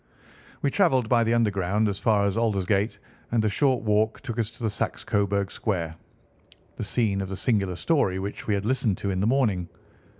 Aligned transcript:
We 0.63 0.71
travelled 0.71 1.07
by 1.09 1.23
the 1.23 1.35
Underground 1.35 1.87
as 1.87 1.99
far 1.99 2.25
as 2.25 2.35
Aldersgate; 2.35 2.97
and 3.31 3.45
a 3.45 3.49
short 3.49 3.83
walk 3.83 4.19
took 4.21 4.39
us 4.39 4.49
to 4.49 4.67
Saxe 4.67 5.03
Coburg 5.03 5.51
Square, 5.51 5.95
the 6.75 6.83
scene 6.83 7.21
of 7.21 7.29
the 7.29 7.37
singular 7.37 7.75
story 7.75 8.17
which 8.17 8.47
we 8.47 8.55
had 8.55 8.65
listened 8.65 8.97
to 8.97 9.11
in 9.11 9.19
the 9.19 9.27
morning. 9.27 9.69